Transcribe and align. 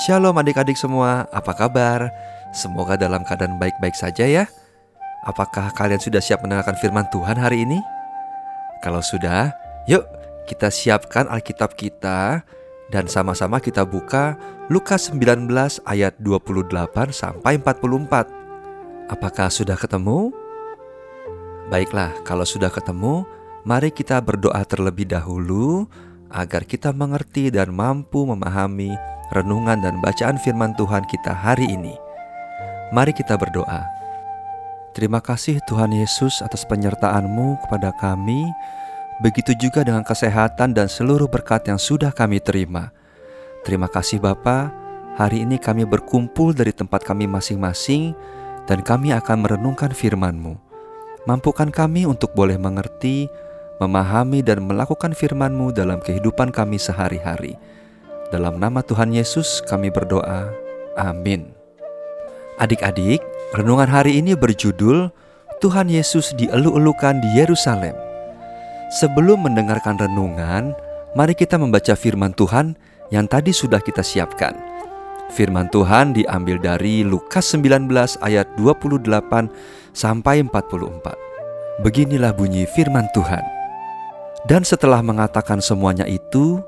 Shalom 0.00 0.32
adik-adik 0.32 0.80
semua, 0.80 1.28
apa 1.28 1.52
kabar? 1.52 2.08
Semoga 2.56 2.96
dalam 2.96 3.20
keadaan 3.20 3.60
baik-baik 3.60 3.92
saja 3.92 4.24
ya. 4.24 4.48
Apakah 5.28 5.76
kalian 5.76 6.00
sudah 6.00 6.24
siap 6.24 6.40
mendengarkan 6.40 6.72
firman 6.80 7.04
Tuhan 7.12 7.36
hari 7.36 7.68
ini? 7.68 7.76
Kalau 8.80 9.04
sudah, 9.04 9.52
yuk 9.84 10.00
kita 10.48 10.72
siapkan 10.72 11.28
Alkitab 11.28 11.76
kita 11.76 12.40
dan 12.88 13.12
sama-sama 13.12 13.60
kita 13.60 13.84
buka 13.84 14.40
Lukas 14.72 15.12
19 15.12 15.52
ayat 15.84 16.16
28 16.16 16.72
sampai 17.12 17.60
44. 17.60 19.12
Apakah 19.12 19.52
sudah 19.52 19.76
ketemu? 19.76 20.32
Baiklah, 21.68 22.16
kalau 22.24 22.48
sudah 22.48 22.72
ketemu, 22.72 23.28
mari 23.68 23.92
kita 23.92 24.16
berdoa 24.24 24.64
terlebih 24.64 25.04
dahulu 25.12 25.84
agar 26.30 26.62
kita 26.62 26.94
mengerti 26.94 27.50
dan 27.50 27.74
mampu 27.74 28.22
memahami 28.22 28.94
renungan 29.34 29.78
dan 29.82 29.98
bacaan 30.02 30.38
firman 30.42 30.74
Tuhan 30.78 31.06
kita 31.06 31.34
hari 31.34 31.70
ini. 31.70 31.94
Mari 32.90 33.14
kita 33.14 33.38
berdoa. 33.38 33.86
Terima 34.90 35.22
kasih 35.22 35.62
Tuhan 35.70 35.94
Yesus 35.94 36.42
atas 36.42 36.66
penyertaan-Mu 36.66 37.62
kepada 37.66 37.94
kami. 37.94 38.42
Begitu 39.22 39.54
juga 39.54 39.86
dengan 39.86 40.02
kesehatan 40.02 40.74
dan 40.74 40.90
seluruh 40.90 41.30
berkat 41.30 41.70
yang 41.70 41.78
sudah 41.78 42.10
kami 42.10 42.42
terima. 42.42 42.90
Terima 43.62 43.86
kasih 43.86 44.18
Bapa. 44.18 44.74
Hari 45.14 45.46
ini 45.46 45.60
kami 45.60 45.86
berkumpul 45.86 46.56
dari 46.56 46.74
tempat 46.74 47.06
kami 47.06 47.30
masing-masing 47.30 48.16
dan 48.66 48.82
kami 48.82 49.14
akan 49.14 49.46
merenungkan 49.46 49.94
firman-Mu. 49.94 50.58
Mampukan 51.28 51.68
kami 51.68 52.08
untuk 52.08 52.32
boleh 52.32 52.56
mengerti, 52.56 53.28
memahami 53.80 54.44
dan 54.44 54.68
melakukan 54.68 55.16
firman-Mu 55.16 55.72
dalam 55.72 55.98
kehidupan 56.04 56.52
kami 56.52 56.76
sehari-hari. 56.76 57.56
Dalam 58.30 58.60
nama 58.60 58.84
Tuhan 58.84 59.10
Yesus 59.10 59.64
kami 59.66 59.90
berdoa. 59.90 60.52
Amin. 60.94 61.50
Adik-adik, 62.60 63.24
renungan 63.56 63.88
hari 63.88 64.20
ini 64.20 64.36
berjudul 64.36 65.08
Tuhan 65.64 65.88
Yesus 65.88 66.36
dielu-elukan 66.36 67.24
di 67.24 67.40
Yerusalem. 67.40 67.96
Sebelum 69.00 69.48
mendengarkan 69.48 69.96
renungan, 69.96 70.76
mari 71.16 71.32
kita 71.32 71.56
membaca 71.56 71.96
firman 71.96 72.36
Tuhan 72.36 72.76
yang 73.08 73.26
tadi 73.26 73.50
sudah 73.50 73.80
kita 73.80 74.04
siapkan. 74.04 74.54
Firman 75.30 75.70
Tuhan 75.70 76.12
diambil 76.12 76.58
dari 76.58 77.06
Lukas 77.06 77.54
19 77.54 77.86
ayat 78.20 78.50
28 78.58 79.08
sampai 79.94 80.42
44. 80.44 81.86
Beginilah 81.86 82.34
bunyi 82.34 82.66
firman 82.66 83.06
Tuhan. 83.14 83.59
Dan 84.48 84.64
setelah 84.64 85.04
mengatakan 85.04 85.60
semuanya 85.60 86.08
itu, 86.08 86.60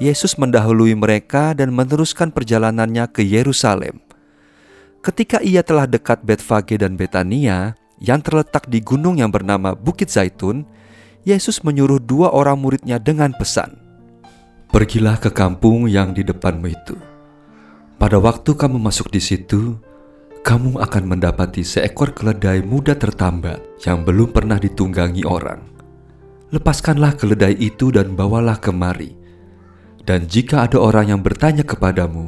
Yesus 0.00 0.34
mendahului 0.40 0.96
mereka 0.96 1.52
dan 1.52 1.70
meneruskan 1.70 2.32
perjalanannya 2.32 3.06
ke 3.12 3.22
Yerusalem. 3.22 4.00
Ketika 5.00 5.40
ia 5.40 5.60
telah 5.60 5.84
dekat 5.84 6.24
Betfage 6.24 6.80
dan 6.80 6.96
Betania, 6.96 7.76
yang 8.00 8.24
terletak 8.24 8.66
di 8.66 8.80
gunung 8.80 9.20
yang 9.20 9.28
bernama 9.28 9.76
Bukit 9.76 10.08
Zaitun, 10.08 10.64
Yesus 11.22 11.60
menyuruh 11.60 12.00
dua 12.00 12.32
orang 12.32 12.56
muridnya 12.56 12.96
dengan 12.96 13.36
pesan, 13.36 13.76
Pergilah 14.70 15.18
ke 15.18 15.34
kampung 15.34 15.90
yang 15.90 16.14
di 16.14 16.22
depanmu 16.22 16.70
itu. 16.70 16.94
Pada 17.98 18.22
waktu 18.22 18.54
kamu 18.54 18.78
masuk 18.78 19.10
di 19.10 19.18
situ, 19.18 19.74
kamu 20.46 20.78
akan 20.78 21.10
mendapati 21.10 21.66
seekor 21.66 22.14
keledai 22.14 22.62
muda 22.62 22.94
tertambat 22.94 23.58
yang 23.82 24.06
belum 24.06 24.30
pernah 24.30 24.62
ditunggangi 24.62 25.26
orang. 25.26 25.69
Lepaskanlah 26.50 27.14
keledai 27.14 27.54
itu 27.62 27.94
dan 27.94 28.18
bawalah 28.18 28.58
kemari. 28.58 29.14
Dan 30.02 30.26
jika 30.26 30.66
ada 30.66 30.82
orang 30.82 31.14
yang 31.14 31.22
bertanya 31.22 31.62
kepadamu, 31.62 32.26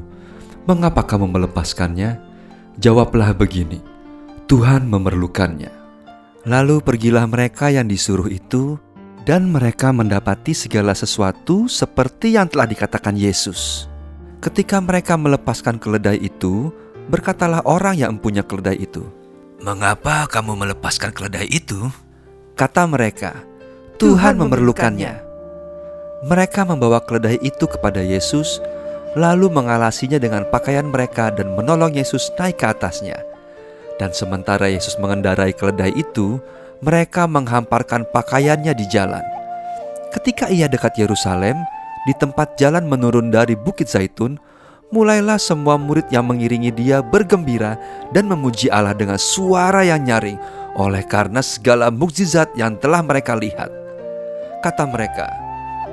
"Mengapa 0.71 1.03
kamu 1.03 1.27
melepaskannya?" 1.27 2.23
Jawablah 2.79 3.35
begini: 3.35 3.83
"Tuhan 4.47 4.87
memerlukannya." 4.87 5.75
Lalu 6.47 6.79
pergilah 6.87 7.27
mereka 7.27 7.75
yang 7.75 7.91
disuruh 7.91 8.31
itu 8.31 8.79
dan 9.27 9.51
mereka 9.51 9.91
mendapati 9.91 10.55
segala 10.55 10.95
sesuatu 10.95 11.67
seperti 11.71 12.35
yang 12.39 12.47
telah 12.47 12.67
dikatakan 12.67 13.15
Yesus. 13.15 13.91
Ketika 14.43 14.83
mereka 14.83 15.15
melepaskan 15.15 15.79
keledai 15.79 16.19
itu, 16.19 16.71
berkatalah 17.07 17.63
orang 17.63 17.95
yang 17.95 18.11
mempunyai 18.19 18.47
keledai 18.47 18.79
itu, 18.83 19.07
"Mengapa 19.63 20.27
kamu 20.27 20.67
melepaskan 20.67 21.15
keledai 21.15 21.47
itu?" 21.47 21.91
Kata 22.59 22.91
mereka, 22.91 23.47
"Tuhan 24.03 24.35
memerlukannya." 24.35 25.23
Mereka 26.27 26.67
membawa 26.67 26.99
keledai 27.03 27.39
itu 27.39 27.71
kepada 27.71 28.03
Yesus, 28.03 28.59
lalu 29.15 29.47
mengalasinya 29.51 30.19
dengan 30.19 30.43
pakaian 30.51 30.91
mereka 30.91 31.31
dan 31.31 31.55
menolong 31.55 31.95
Yesus 31.95 32.31
naik 32.35 32.59
ke 32.59 32.67
atasnya. 32.67 33.23
Dan 34.03 34.11
sementara 34.11 34.67
Yesus 34.67 34.99
mengendarai 34.99 35.55
keledai 35.55 35.95
itu, 35.95 36.43
mereka 36.83 37.31
menghamparkan 37.31 38.07
pakaiannya 38.11 38.75
di 38.75 38.87
jalan. 38.91 39.23
Ketika 40.11 40.51
ia 40.51 40.67
dekat 40.67 40.99
Yerusalem, 40.99 41.57
di 42.03 42.15
tempat 42.19 42.59
jalan 42.59 42.91
menurun 42.91 43.31
dari 43.31 43.55
Bukit 43.55 43.87
Zaitun, 43.87 44.37
mulailah 44.93 45.41
semua 45.41 45.81
murid 45.81 46.07
yang 46.13 46.29
mengiringi 46.29 46.71
dia 46.71 47.01
bergembira 47.01 47.81
dan 48.13 48.29
memuji 48.29 48.69
Allah 48.69 48.93
dengan 48.93 49.17
suara 49.17 49.83
yang 49.83 50.05
nyaring 50.05 50.37
oleh 50.77 51.03
karena 51.09 51.41
segala 51.41 51.89
mukjizat 51.89 52.53
yang 52.55 52.77
telah 52.77 53.01
mereka 53.01 53.33
lihat. 53.35 53.82
Kata 54.63 54.87
mereka, 54.87 55.27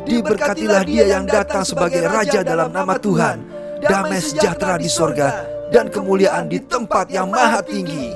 Diberkatilah 0.06 0.86
dia 0.86 1.06
yang 1.10 1.26
datang 1.26 1.66
sebagai 1.66 2.06
Raja 2.06 2.46
dalam 2.46 2.70
nama 2.70 2.96
Tuhan, 3.02 3.42
damai 3.84 4.22
sejahtera 4.22 4.78
di 4.78 4.86
sorga, 4.86 5.46
dan 5.74 5.90
kemuliaan 5.90 6.48
di 6.48 6.62
tempat 6.62 7.10
yang 7.10 7.30
maha 7.30 7.62
tinggi. 7.66 8.14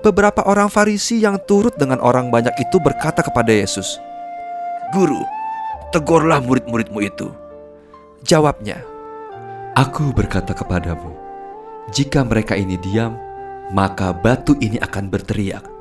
Beberapa 0.00 0.46
orang 0.46 0.70
Farisi 0.70 1.18
yang 1.22 1.42
turut 1.42 1.74
dengan 1.74 1.98
orang 1.98 2.30
banyak 2.30 2.54
itu 2.62 2.78
berkata 2.78 3.22
kepada 3.26 3.50
Yesus, 3.50 3.98
"Guru, 4.94 5.22
tegurlah 5.90 6.38
murid-muridmu 6.42 7.02
itu." 7.02 7.30
Jawabnya, 8.22 8.82
"Aku 9.74 10.14
berkata 10.14 10.54
kepadamu, 10.54 11.10
jika 11.90 12.22
mereka 12.22 12.54
ini 12.54 12.78
diam, 12.78 13.18
maka 13.74 14.14
batu 14.14 14.54
ini 14.62 14.78
akan 14.78 15.10
berteriak." 15.10 15.75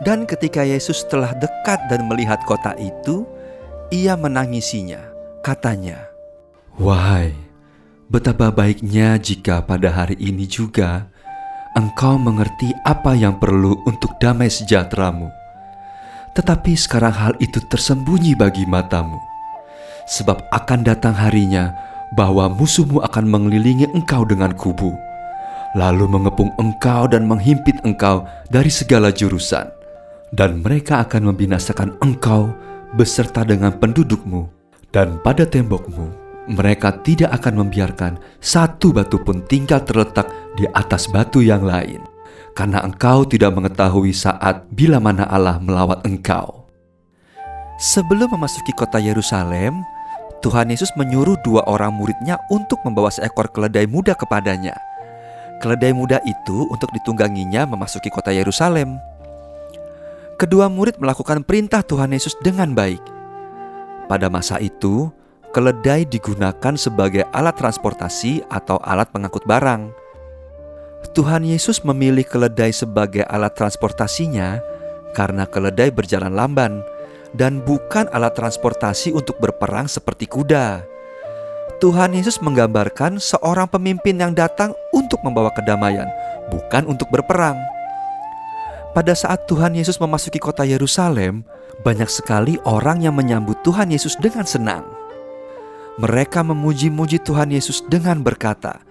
Dan 0.00 0.24
ketika 0.24 0.64
Yesus 0.64 1.04
telah 1.08 1.36
dekat 1.36 1.92
dan 1.92 2.08
melihat 2.08 2.40
kota 2.48 2.72
itu, 2.80 3.28
ia 3.92 4.16
menangisinya. 4.16 5.00
Katanya, 5.44 6.08
"Wahai, 6.76 7.36
betapa 8.08 8.52
baiknya 8.52 9.20
jika 9.20 9.60
pada 9.64 9.92
hari 9.92 10.16
ini 10.20 10.48
juga..." 10.48 11.10
engkau 11.78 12.18
mengerti 12.18 12.74
apa 12.82 13.14
yang 13.14 13.38
perlu 13.38 13.78
untuk 13.86 14.18
damai 14.18 14.50
sejahteramu. 14.50 15.30
Tetapi 16.34 16.72
sekarang 16.74 17.14
hal 17.14 17.34
itu 17.42 17.58
tersembunyi 17.70 18.38
bagi 18.38 18.66
matamu. 18.66 19.18
Sebab 20.10 20.50
akan 20.50 20.80
datang 20.82 21.14
harinya 21.14 21.74
bahwa 22.18 22.50
musuhmu 22.50 23.02
akan 23.06 23.26
mengelilingi 23.30 23.86
engkau 23.94 24.26
dengan 24.26 24.50
kubu, 24.54 24.94
lalu 25.78 26.10
mengepung 26.10 26.50
engkau 26.58 27.06
dan 27.06 27.26
menghimpit 27.26 27.78
engkau 27.86 28.26
dari 28.50 28.70
segala 28.70 29.14
jurusan. 29.14 29.79
Dan 30.30 30.62
mereka 30.62 31.02
akan 31.02 31.34
membinasakan 31.34 31.98
engkau 31.98 32.54
beserta 32.94 33.42
dengan 33.42 33.74
pendudukmu 33.74 34.46
dan 34.94 35.18
pada 35.22 35.46
tembokmu 35.46 36.30
mereka 36.50 36.90
tidak 37.06 37.30
akan 37.38 37.66
membiarkan 37.66 38.18
satu 38.42 38.90
batu 38.90 39.22
pun 39.22 39.42
tinggal 39.46 39.78
terletak 39.86 40.26
di 40.58 40.66
atas 40.74 41.06
batu 41.06 41.38
yang 41.38 41.62
lain, 41.62 42.02
karena 42.58 42.82
engkau 42.82 43.22
tidak 43.22 43.54
mengetahui 43.54 44.10
saat 44.10 44.66
bila 44.74 44.98
mana 44.98 45.30
Allah 45.30 45.62
melawat 45.62 46.02
engkau. 46.02 46.66
Sebelum 47.78 48.34
memasuki 48.34 48.74
kota 48.74 48.98
Yerusalem, 48.98 49.78
Tuhan 50.42 50.68
Yesus 50.68 50.90
menyuruh 50.98 51.38
dua 51.46 51.64
orang 51.70 51.94
muridnya 51.94 52.36
untuk 52.50 52.82
membawa 52.84 53.08
seekor 53.08 53.48
keledai 53.54 53.86
muda 53.86 54.12
kepadanya. 54.12 54.74
Keledai 55.60 55.92
muda 55.92 56.18
itu 56.24 56.66
untuk 56.68 56.88
ditungganginya 56.96 57.68
memasuki 57.68 58.08
kota 58.08 58.32
Yerusalem. 58.32 58.96
Kedua 60.40 60.72
murid 60.72 60.96
melakukan 60.96 61.44
perintah 61.44 61.84
Tuhan 61.84 62.16
Yesus 62.16 62.32
dengan 62.40 62.72
baik. 62.72 63.04
Pada 64.08 64.32
masa 64.32 64.56
itu, 64.56 65.12
keledai 65.52 66.08
digunakan 66.08 66.80
sebagai 66.80 67.28
alat 67.36 67.60
transportasi 67.60 68.48
atau 68.48 68.80
alat 68.80 69.12
pengangkut 69.12 69.44
barang. 69.44 69.92
Tuhan 71.12 71.44
Yesus 71.44 71.84
memilih 71.84 72.24
keledai 72.24 72.72
sebagai 72.72 73.20
alat 73.28 73.52
transportasinya 73.52 74.64
karena 75.12 75.44
keledai 75.44 75.92
berjalan 75.92 76.32
lamban 76.32 76.80
dan 77.36 77.60
bukan 77.60 78.08
alat 78.08 78.32
transportasi 78.32 79.12
untuk 79.12 79.36
berperang 79.44 79.92
seperti 79.92 80.24
kuda. 80.24 80.80
Tuhan 81.84 82.16
Yesus 82.16 82.40
menggambarkan 82.40 83.20
seorang 83.20 83.68
pemimpin 83.68 84.16
yang 84.16 84.32
datang 84.32 84.72
untuk 84.96 85.20
membawa 85.20 85.52
kedamaian, 85.52 86.08
bukan 86.48 86.88
untuk 86.88 87.12
berperang. 87.12 87.60
Pada 88.90 89.14
saat 89.14 89.46
Tuhan 89.46 89.78
Yesus 89.78 90.02
memasuki 90.02 90.42
kota 90.42 90.66
Yerusalem, 90.66 91.46
banyak 91.86 92.10
sekali 92.10 92.58
orang 92.66 93.06
yang 93.06 93.14
menyambut 93.14 93.62
Tuhan 93.62 93.94
Yesus 93.94 94.18
dengan 94.18 94.42
senang. 94.42 94.82
Mereka 96.02 96.42
memuji-muji 96.42 97.22
Tuhan 97.22 97.54
Yesus 97.54 97.86
dengan 97.86 98.18
berkata, 98.18 98.82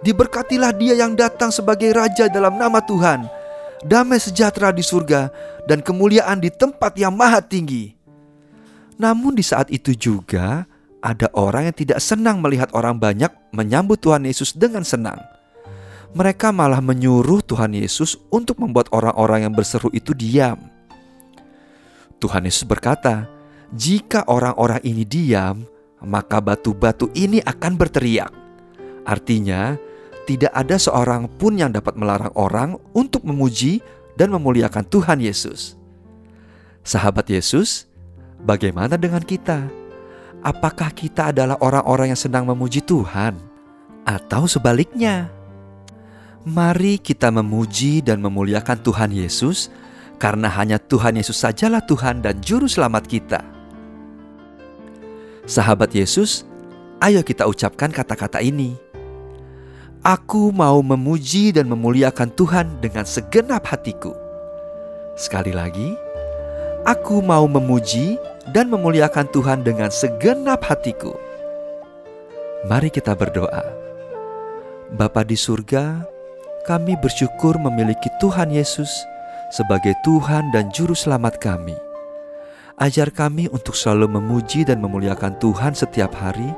"Diberkatilah 0.00 0.72
Dia 0.72 0.96
yang 0.96 1.12
datang 1.12 1.52
sebagai 1.52 1.92
Raja 1.92 2.32
dalam 2.32 2.56
nama 2.56 2.80
Tuhan, 2.80 3.28
damai 3.84 4.16
sejahtera 4.24 4.72
di 4.72 4.80
surga, 4.80 5.28
dan 5.68 5.84
kemuliaan 5.84 6.40
di 6.40 6.48
tempat 6.48 6.96
yang 6.96 7.12
maha 7.12 7.44
tinggi." 7.44 7.92
Namun, 8.96 9.36
di 9.36 9.44
saat 9.44 9.68
itu 9.68 9.92
juga 9.92 10.64
ada 11.04 11.28
orang 11.36 11.68
yang 11.68 11.76
tidak 11.76 12.00
senang 12.00 12.40
melihat 12.40 12.72
orang 12.72 12.96
banyak 12.96 13.28
menyambut 13.52 14.00
Tuhan 14.00 14.24
Yesus 14.24 14.56
dengan 14.56 14.80
senang. 14.80 15.20
Mereka 16.12 16.52
malah 16.52 16.84
menyuruh 16.84 17.40
Tuhan 17.40 17.72
Yesus 17.72 18.20
untuk 18.28 18.60
membuat 18.60 18.92
orang-orang 18.92 19.48
yang 19.48 19.54
berseru 19.56 19.88
itu 19.96 20.12
diam. 20.12 20.60
Tuhan 22.20 22.44
Yesus 22.44 22.68
berkata, 22.68 23.26
"Jika 23.72 24.28
orang-orang 24.28 24.84
ini 24.84 25.08
diam, 25.08 25.64
maka 26.04 26.44
batu-batu 26.44 27.08
ini 27.16 27.40
akan 27.40 27.80
berteriak." 27.80 28.28
Artinya, 29.08 29.74
tidak 30.28 30.52
ada 30.52 30.76
seorang 30.76 31.26
pun 31.26 31.56
yang 31.56 31.72
dapat 31.72 31.96
melarang 31.96 32.30
orang 32.36 32.76
untuk 32.92 33.24
memuji 33.24 33.80
dan 34.14 34.30
memuliakan 34.30 34.84
Tuhan 34.86 35.18
Yesus. 35.18 35.74
Sahabat 36.84 37.26
Yesus, 37.32 37.88
bagaimana 38.44 39.00
dengan 39.00 39.24
kita? 39.24 39.64
Apakah 40.44 40.92
kita 40.92 41.32
adalah 41.32 41.56
orang-orang 41.64 42.12
yang 42.12 42.20
senang 42.20 42.44
memuji 42.44 42.84
Tuhan, 42.84 43.34
atau 44.04 44.44
sebaliknya? 44.44 45.41
Mari 46.42 46.98
kita 46.98 47.30
memuji 47.30 48.02
dan 48.02 48.18
memuliakan 48.18 48.82
Tuhan 48.82 49.14
Yesus 49.14 49.70
karena 50.18 50.50
hanya 50.50 50.74
Tuhan 50.74 51.14
Yesus 51.14 51.38
sajalah 51.38 51.86
Tuhan 51.86 52.18
dan 52.18 52.42
Juru 52.42 52.66
Selamat 52.66 53.06
kita. 53.06 53.46
Sahabat 55.46 55.94
Yesus, 55.94 56.42
ayo 56.98 57.22
kita 57.22 57.46
ucapkan 57.46 57.94
kata-kata 57.94 58.42
ini. 58.42 58.74
Aku 60.02 60.50
mau 60.50 60.82
memuji 60.82 61.54
dan 61.54 61.70
memuliakan 61.70 62.34
Tuhan 62.34 62.82
dengan 62.82 63.06
segenap 63.06 63.62
hatiku. 63.62 64.10
Sekali 65.14 65.54
lagi, 65.54 65.94
aku 66.82 67.22
mau 67.22 67.46
memuji 67.46 68.18
dan 68.50 68.66
memuliakan 68.66 69.30
Tuhan 69.30 69.62
dengan 69.62 69.94
segenap 69.94 70.58
hatiku. 70.66 71.14
Mari 72.66 72.90
kita 72.90 73.14
berdoa. 73.14 73.62
Bapa 74.90 75.22
di 75.22 75.38
surga, 75.38 76.12
kami 76.62 76.94
bersyukur 76.94 77.58
memiliki 77.58 78.06
Tuhan 78.22 78.54
Yesus 78.54 78.90
sebagai 79.50 79.98
Tuhan 80.06 80.54
dan 80.54 80.70
Juru 80.70 80.94
Selamat 80.94 81.42
kami. 81.42 81.74
Ajar 82.78 83.10
kami 83.10 83.50
untuk 83.50 83.74
selalu 83.74 84.18
memuji 84.18 84.62
dan 84.62 84.78
memuliakan 84.78 85.36
Tuhan 85.42 85.74
setiap 85.74 86.14
hari 86.14 86.54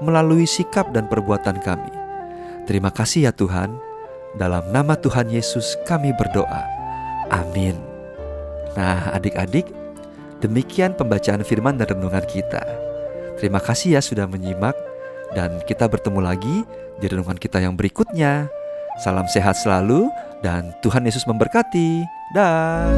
melalui 0.00 0.48
sikap 0.48 0.90
dan 0.96 1.06
perbuatan 1.06 1.60
kami. 1.60 1.92
Terima 2.64 2.88
kasih 2.88 3.28
ya 3.28 3.32
Tuhan. 3.32 3.76
Dalam 4.40 4.64
nama 4.72 4.96
Tuhan 4.96 5.28
Yesus 5.28 5.76
kami 5.84 6.16
berdoa. 6.16 6.64
Amin. 7.28 7.76
Nah, 8.72 9.12
adik-adik, 9.12 9.68
demikian 10.40 10.96
pembacaan 10.96 11.44
firman 11.44 11.76
dan 11.76 11.92
renungan 11.92 12.24
kita. 12.24 12.64
Terima 13.36 13.60
kasih 13.60 13.96
ya 13.96 14.00
sudah 14.00 14.24
menyimak 14.24 14.72
dan 15.36 15.60
kita 15.68 15.84
bertemu 15.92 16.20
lagi 16.24 16.64
di 16.96 17.06
renungan 17.12 17.36
kita 17.36 17.60
yang 17.60 17.76
berikutnya. 17.76 18.61
Salam 19.00 19.24
sehat 19.24 19.56
selalu 19.56 20.12
dan 20.44 20.76
Tuhan 20.84 21.06
Yesus 21.06 21.24
memberkati. 21.24 22.04
Dah. 22.36 22.92